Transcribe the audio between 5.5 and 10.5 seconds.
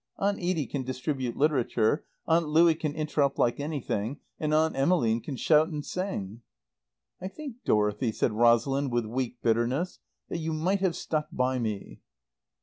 and sing." "I think, Dorothy," said Rosalind with weak bitterness, "that